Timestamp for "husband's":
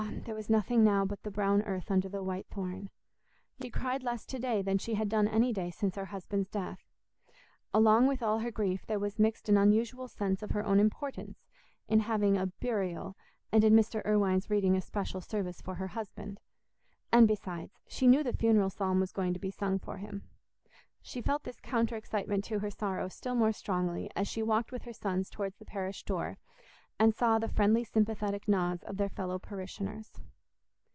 6.05-6.49